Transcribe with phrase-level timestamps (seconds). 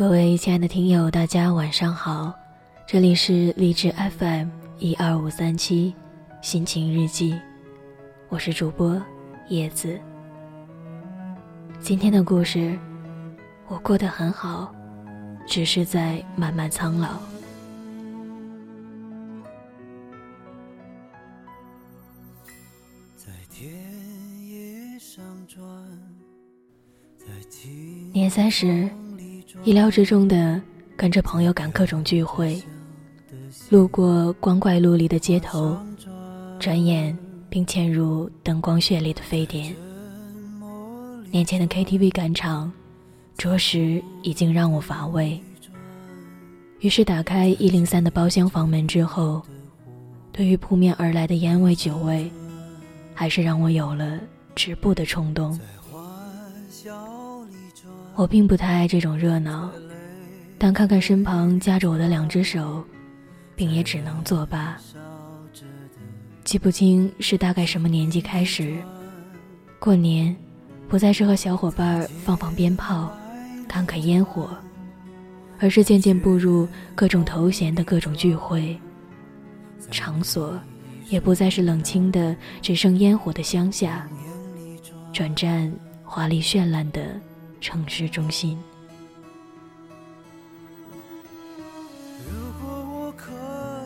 [0.00, 2.34] 各位亲爱的听友，大家晚上好，
[2.86, 4.48] 这里是励志 FM
[4.78, 5.94] 一二五三七
[6.40, 7.38] 心情日记，
[8.30, 8.98] 我是主播
[9.50, 10.00] 叶子。
[11.80, 12.78] 今天的故事，
[13.68, 14.74] 我过得很好，
[15.46, 17.20] 只是在慢慢苍老。
[28.14, 28.88] 年三十，
[29.62, 30.60] 意料之中的
[30.96, 32.60] 跟着朋友赶各种聚会，
[33.68, 35.78] 路过光怪陆离的街头，
[36.58, 37.16] 转眼
[37.50, 39.74] 并嵌入灯光绚丽的非典。
[41.30, 42.72] 年前的 KTV 赶场，
[43.36, 45.38] 着实已经让我乏味。
[46.80, 49.42] 于是打开一零三的包厢房门之后，
[50.32, 52.30] 对于扑面而来的烟味酒味，
[53.12, 54.18] 还是让我有了
[54.54, 55.60] 止步的冲动。
[58.20, 59.70] 我并不太爱这种热闹，
[60.58, 62.84] 但看看身旁夹着我的两只手，
[63.56, 64.76] 并也只能作罢。
[66.44, 68.76] 记不清是大概什么年纪开始，
[69.78, 70.36] 过年
[70.86, 73.10] 不再是和小伙伴放放鞭炮、
[73.66, 74.54] 看看烟火，
[75.58, 78.78] 而是渐渐步入各种头衔的各种聚会。
[79.90, 80.60] 场所
[81.08, 84.06] 也不再是冷清的只剩烟火的乡下，
[85.10, 85.72] 转战
[86.04, 87.18] 华丽绚烂的。
[87.60, 88.58] 城市中心，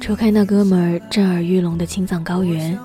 [0.00, 2.78] 除开那哥们儿震耳欲聋的青藏高原，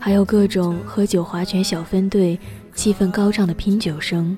[0.00, 2.38] 还有各种喝酒划拳小分队、
[2.74, 4.36] 气氛高涨的拼酒声。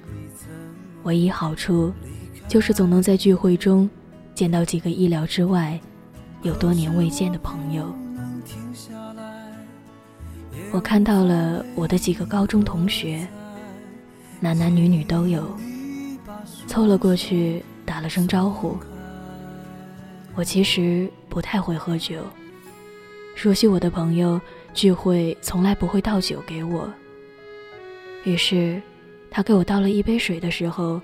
[1.04, 1.92] 唯一好处，
[2.46, 3.88] 就是总能在聚会中
[4.34, 5.80] 见到几个意料之外、
[6.42, 7.90] 有多年未见的朋友。
[10.72, 13.26] 我看到了我的几个高中同学。
[14.40, 15.56] 男男女女都有，
[16.66, 18.76] 凑了过去打了声招呼。
[20.34, 22.16] 我其实不太会喝酒，
[23.34, 24.40] 熟悉我的朋友
[24.74, 26.92] 聚会从来不会倒酒给我。
[28.24, 28.82] 于是，
[29.30, 31.00] 他给我倒了一杯水的时候，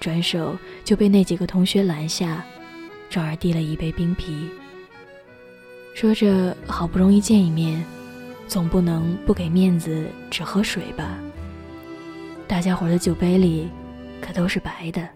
[0.00, 2.44] 转手就被那几个同学拦下，
[3.08, 4.48] 转而递了一杯冰啤，
[5.94, 7.84] 说着好不容易见一面，
[8.48, 11.18] 总不能不给面子只喝水吧。
[12.50, 13.68] 大家伙的酒杯里，
[14.20, 15.08] 可都是白的。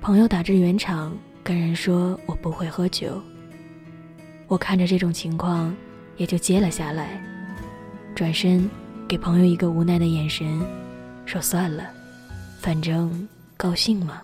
[0.00, 3.20] 朋友打着圆场跟人说我不会喝酒，
[4.46, 5.74] 我看着这种情况，
[6.16, 7.20] 也就接了下来，
[8.14, 8.70] 转身
[9.08, 10.64] 给朋友一个无奈的眼神，
[11.26, 11.90] 说算了，
[12.60, 14.22] 反正高兴嘛。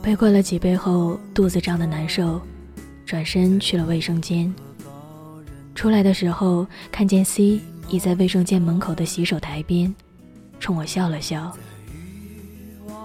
[0.00, 2.40] 被灌了几杯后，肚子胀得难受，
[3.04, 4.54] 转身去了卫生间。
[5.74, 9.94] 出来的时候，看见 C 倚在卫生间门口的洗手台边，
[10.60, 11.56] 冲我笑了笑。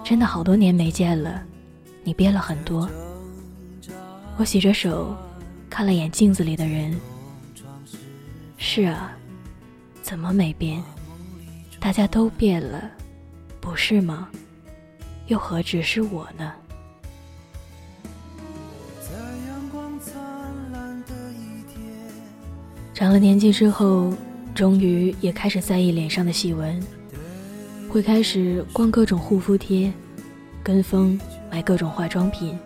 [0.04, 1.42] 真的好多年没见了，
[2.04, 2.88] 你变了很多。
[4.36, 5.16] 我洗着手，
[5.68, 6.94] 看了眼镜子里的人。
[8.56, 9.12] 是啊，
[10.02, 10.82] 怎么没变？
[11.80, 12.90] 大家都变了，
[13.60, 14.28] 不是吗？
[15.26, 16.52] 又何止是我呢？
[22.98, 24.12] 长了年纪之后，
[24.56, 26.82] 终于也开始在意脸上的细纹，
[27.88, 29.92] 会开始逛各种护肤贴，
[30.64, 31.16] 跟风
[31.48, 32.58] 买各种化妆品。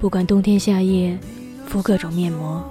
[0.00, 1.14] 不管冬天夏夜，
[1.66, 2.64] 敷各种面膜。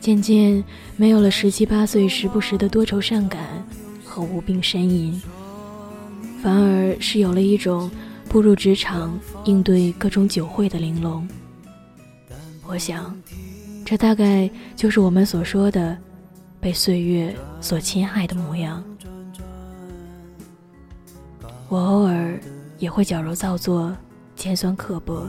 [0.00, 0.64] 渐渐
[0.96, 3.62] 没有了十七八岁时不时的多愁善感
[4.02, 5.20] 和无病呻吟，
[6.42, 7.90] 反而是有了一种
[8.26, 11.28] 步入职场应对各种酒会的玲珑。
[12.66, 13.14] 我想。
[13.88, 15.96] 这大概就是我们所说的
[16.60, 18.84] 被岁月所侵害的模样。
[21.70, 22.38] 我偶尔
[22.78, 23.96] 也会矫揉造作、
[24.36, 25.26] 尖酸刻薄，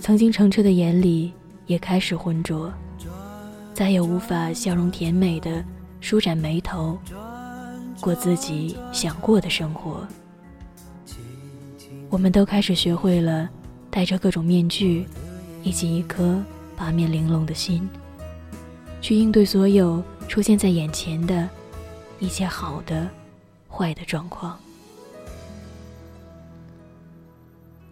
[0.00, 1.32] 曾经澄澈的眼里
[1.64, 2.70] 也开始浑浊，
[3.72, 5.64] 再也无法笑容甜美的
[5.98, 6.98] 舒展眉头，
[8.02, 10.06] 过自己想过的生活。
[12.10, 13.48] 我们都开始学会了
[13.90, 15.06] 戴着各种面具，
[15.62, 16.38] 以及一颗。
[16.80, 17.86] 八面玲珑的心，
[19.02, 21.46] 去应对所有出现在眼前的
[22.18, 23.06] 一切好的、
[23.68, 24.58] 坏的状况。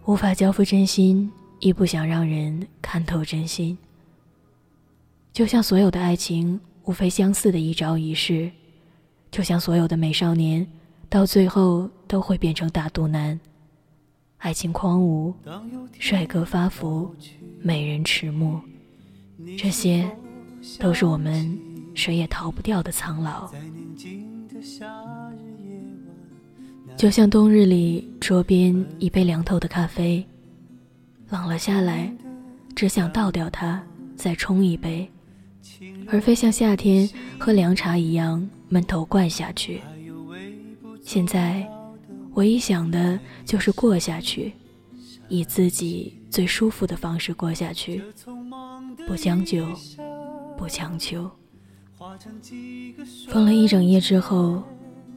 [0.05, 3.77] 无法交付真心，亦不想让人看透真心。
[5.31, 8.49] 就像所有的爱情，无非相似的一招一式；
[9.29, 10.65] 就像所有的美少年，
[11.07, 13.39] 到最后都会变成大肚腩。
[14.39, 15.31] 爱情荒芜，
[15.99, 17.13] 帅哥发福，
[17.61, 18.59] 美人迟暮。
[19.57, 20.09] 这些，
[20.79, 21.57] 都是我们
[21.93, 23.51] 谁也逃不掉的苍老。
[26.97, 30.25] 就像冬日里桌边一杯凉透的咖啡，
[31.29, 32.11] 冷了下来，
[32.75, 33.81] 只想倒掉它，
[34.17, 35.09] 再冲一杯，
[36.07, 37.09] 而非像夏天
[37.39, 39.79] 喝凉茶一样闷头灌下去。
[41.01, 41.65] 现在，
[42.33, 44.51] 唯一想的就是过下去，
[45.29, 48.03] 以自己最舒服的方式过下去，
[49.07, 49.65] 不将就，
[50.57, 51.29] 不强求。
[53.27, 54.63] 疯了一整夜之后，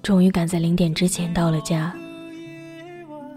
[0.03, 1.94] 终于赶在零点之前到了家。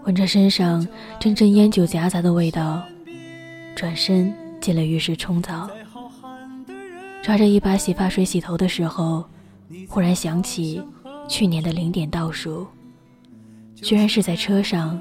[0.04, 0.86] 闻着身上
[1.18, 2.82] 阵阵烟酒夹杂的味道，
[3.74, 5.68] 转身进了浴室冲澡。
[7.22, 9.24] 抓着一把洗发水洗头的时候，
[9.88, 10.80] 忽然想起
[11.28, 12.66] 去年的零点倒数，
[13.74, 15.00] 居然是在车上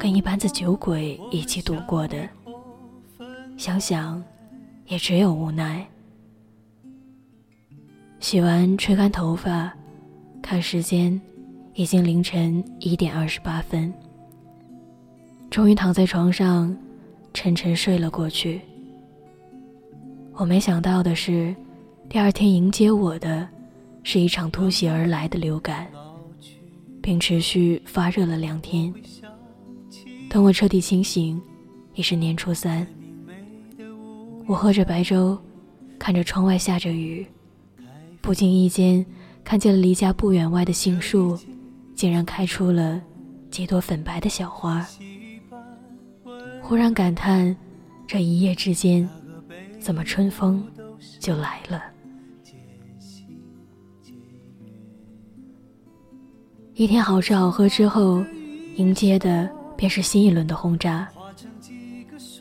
[0.00, 2.26] 跟一班子酒鬼一起度过的。
[3.58, 4.24] 想想，
[4.86, 5.86] 也只有无奈。
[8.18, 9.70] 洗完，吹干头发，
[10.40, 11.20] 看时间，
[11.74, 13.92] 已经凌晨一点二十八分。
[15.50, 16.74] 终于躺在床上，
[17.34, 18.62] 沉沉睡了过去。
[20.32, 21.54] 我没想到的是，
[22.08, 23.46] 第二天迎接我的，
[24.02, 25.86] 是一场突袭而来的流感，
[27.02, 28.90] 并持续发热了两天。
[30.30, 31.42] 等我彻底清醒，
[31.96, 32.86] 已是年初三。
[34.46, 35.36] 我喝着白粥，
[35.98, 37.26] 看着窗外下着雨。
[38.20, 39.04] 不经意间，
[39.42, 41.36] 看见了离家不远外的杏树，
[41.96, 43.02] 竟然开出了
[43.50, 44.86] 几朵粉白的小花。
[46.62, 47.56] 忽然感叹，
[48.06, 49.08] 这一夜之间，
[49.80, 50.64] 怎么春风
[51.18, 51.82] 就来了？
[56.74, 58.24] 一天好吃好喝之后，
[58.76, 59.50] 迎接的
[59.80, 61.08] 便是新一轮的轰炸。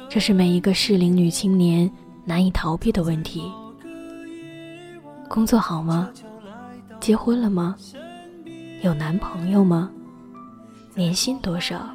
[0.09, 1.89] 这是每一个适龄女青年
[2.25, 3.49] 难以逃避的问题。
[5.29, 6.09] 工作好吗？
[6.99, 7.77] 结婚了吗？
[8.81, 9.89] 有男朋友吗？
[10.93, 11.89] 年薪多少？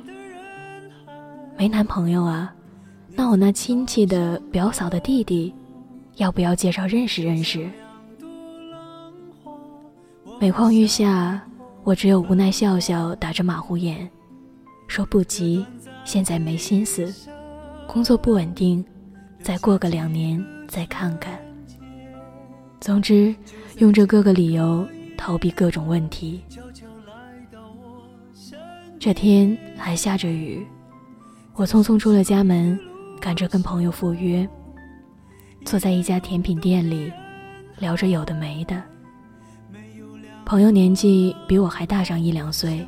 [1.58, 2.54] 没男朋友啊？
[3.10, 5.54] 那我那亲戚的表嫂的弟弟，
[6.16, 7.68] 要不要介绍认识认识？
[10.40, 11.38] 每况愈下，
[11.82, 14.10] 我只有无奈笑笑，打着马虎眼，
[14.86, 15.64] 说不急，
[16.04, 17.12] 现在没心思，
[17.86, 18.84] 工作不稳定，
[19.40, 21.38] 再过个两年再看看。
[22.80, 23.34] 总之，
[23.78, 24.86] 用这各个理由
[25.16, 26.42] 逃避各种问题。
[29.00, 30.66] 这天还下着雨，
[31.54, 32.78] 我匆匆出了家门，
[33.20, 34.48] 赶着跟朋友赴约。
[35.64, 37.10] 坐在一家甜品店里，
[37.78, 38.82] 聊着有的没的。
[40.44, 42.86] 朋友年纪比我还大上一两岁，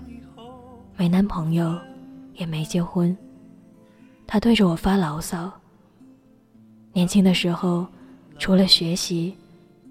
[0.94, 1.74] 没男朋友，
[2.36, 3.16] 也没结婚。
[4.26, 5.52] 他对着我发牢骚。
[6.92, 7.86] 年轻的时候，
[8.38, 9.34] 除了学习。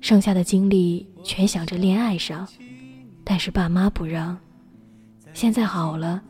[0.01, 2.47] 剩下的精力全想着恋爱上，
[3.23, 4.37] 但是爸妈不让。
[5.33, 6.21] 现在好了，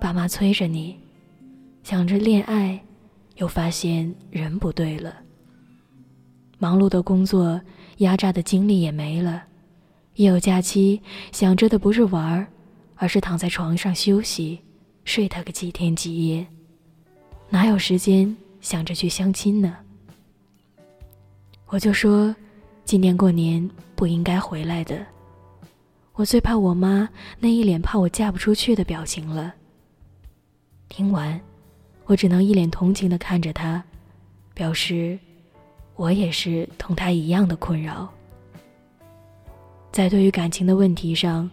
[0.00, 0.98] 爸妈催着你，
[1.84, 2.82] 想着恋爱，
[3.36, 5.14] 又发现人不对了。
[6.58, 7.60] 忙碌的工作
[7.98, 9.44] 压榨的精力也没了，
[10.16, 12.48] 一有假期，想着的不是玩儿，
[12.96, 14.58] 而是躺在床上休息，
[15.04, 16.46] 睡他个几天几夜，
[17.48, 19.76] 哪有时间想着去相亲呢？
[21.66, 22.34] 我就说。
[22.86, 25.06] 今年过年不应该回来的，
[26.12, 27.08] 我最怕我妈
[27.40, 29.54] 那一脸怕我嫁不出去的表情了。
[30.90, 31.40] 听完，
[32.04, 33.82] 我只能一脸同情的看着他，
[34.52, 35.18] 表示
[35.96, 38.12] 我也是同他一样的困扰。
[39.90, 41.50] 在对于感情的问题上，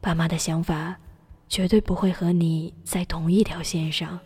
[0.00, 0.96] 爸妈的想法
[1.48, 4.18] 绝对不会和你在同一条线上。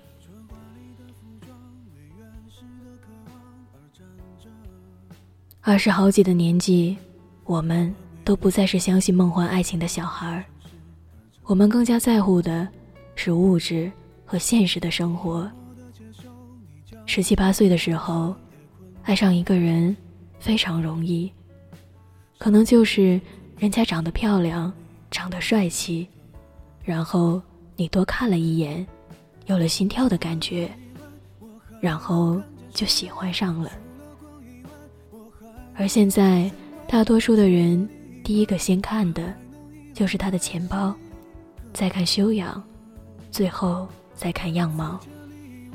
[5.60, 6.96] 二十好几的年纪，
[7.44, 7.94] 我们
[8.24, 10.42] 都不再是相信梦幻爱情的小孩，
[11.44, 12.66] 我们更加在乎的
[13.14, 13.92] 是物质
[14.24, 15.50] 和现实的生活。
[17.04, 18.34] 十七八岁的时候，
[19.02, 19.94] 爱上一个人
[20.38, 21.30] 非常容易，
[22.38, 23.20] 可能就是
[23.58, 24.72] 人家长得漂亮，
[25.10, 26.08] 长得帅气，
[26.88, 27.38] 然后
[27.76, 28.84] 你多看了一眼，
[29.44, 30.66] 有了心跳的感觉，
[31.82, 32.40] 然后
[32.72, 33.70] 就喜欢上了。
[35.74, 36.50] 而现在，
[36.86, 37.86] 大多数的人
[38.24, 39.34] 第一个先看的，
[39.92, 40.94] 就是他的钱包，
[41.74, 42.64] 再看修养，
[43.30, 44.98] 最后再看样貌，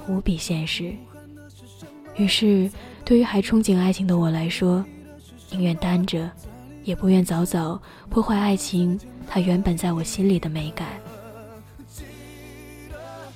[0.07, 0.91] 无比现实。
[2.15, 2.67] 于是，
[3.05, 4.83] 对于还憧憬爱情的我来说，
[5.51, 6.27] 宁愿单着，
[6.83, 7.79] 也不愿早早
[8.09, 10.87] 破坏爱情它原本在我心里的美感。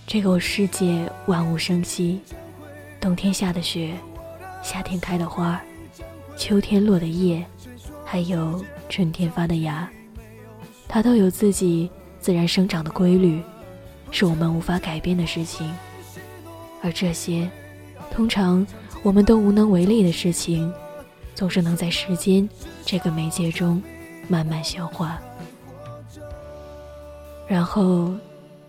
[0.08, 2.22] 这个世界万物生息，
[2.98, 3.94] 冬天下的雪，
[4.64, 5.62] 夏天开的花。
[6.38, 7.46] 秋天落的叶，
[8.06, 9.90] 还有春天发的芽，
[10.88, 13.42] 它都有自己自然生长的规律，
[14.10, 15.70] 是我们无法改变的事情。
[16.82, 17.50] 而这些，
[18.10, 18.66] 通常
[19.04, 20.74] 我们都无能为力的事情，
[21.36, 22.48] 总是能在时间
[22.86, 23.84] 这个媒介中
[24.30, 25.20] 慢慢消化，
[27.46, 28.14] 然后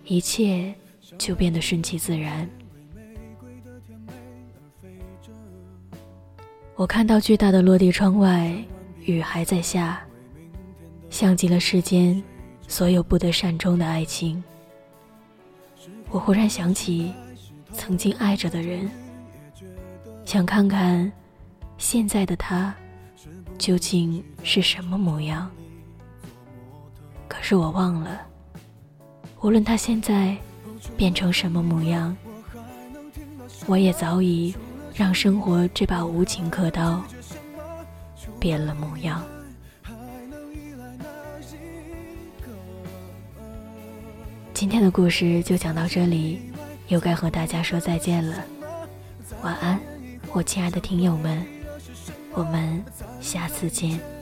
[0.04, 0.74] 一切
[1.18, 2.48] 就变得顺其自然。
[6.76, 8.56] 我看到巨大的落地窗外，
[9.00, 10.00] 雨还在下，
[11.10, 12.22] 像极了世间
[12.68, 14.42] 所有不得善终的爱情。
[16.08, 17.12] 我忽然想起
[17.72, 18.88] 曾经爱着的人，
[20.24, 21.10] 想看看
[21.78, 22.72] 现在的他
[23.58, 25.50] 究竟是什么模样。
[27.26, 28.20] 可是我忘了，
[29.42, 30.36] 无论他现在
[30.96, 32.16] 变成什么模样，
[33.66, 34.54] 我也早已。
[34.94, 37.00] 让生活这把无情刻刀
[38.40, 39.22] 变了模样。
[44.52, 46.50] 今天的故事就讲到这里，
[46.88, 48.44] 又该和大家说再见了。
[49.44, 49.78] 晚安，
[50.32, 51.46] 我亲爱的听友们，
[52.32, 52.84] 我们
[53.20, 54.17] 下次见。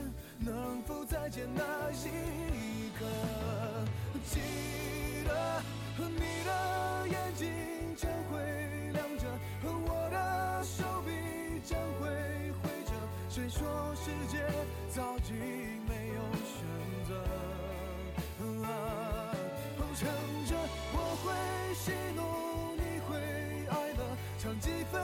[13.37, 13.61] 谁说
[13.93, 14.43] 世界
[14.89, 15.31] 早已
[15.87, 16.65] 没有选
[17.07, 17.13] 择？
[18.65, 18.67] 啊，
[19.77, 20.09] 哼唱
[20.47, 20.57] 着
[20.91, 21.25] 我会
[21.75, 22.19] 喜怒，
[22.77, 23.13] 你会
[23.69, 24.01] 哀乐，
[24.39, 24.99] 唱几分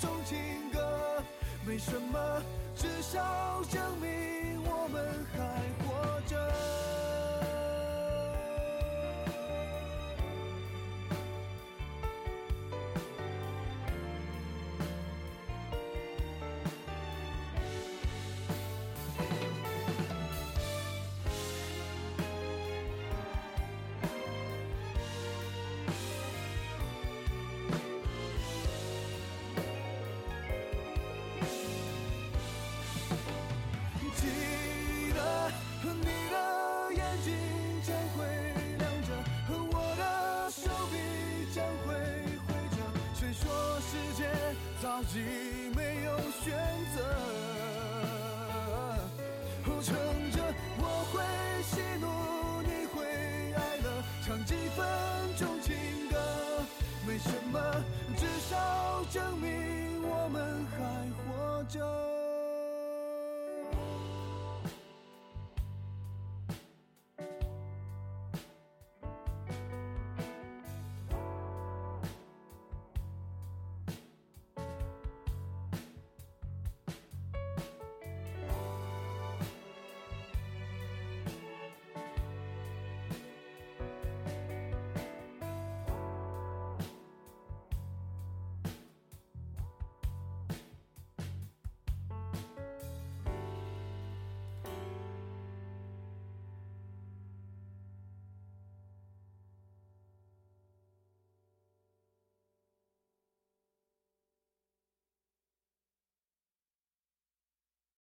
[0.00, 0.38] 钟情
[0.72, 1.22] 歌，
[1.66, 2.42] 没什么，
[2.74, 4.13] 至少证明。
[45.14, 45.20] 己
[45.76, 46.52] 没有选
[46.92, 46.96] 择，
[49.80, 49.94] 撑
[50.32, 50.42] 着
[50.78, 51.22] 我会
[51.62, 52.06] 喜怒，
[52.62, 52.96] 你会
[53.54, 53.86] 哀乐，
[54.26, 54.84] 唱几分
[55.36, 55.76] 钟情
[56.10, 56.16] 歌，
[57.06, 57.60] 没什么，
[58.16, 60.78] 至少证明我们还
[61.22, 62.13] 活着。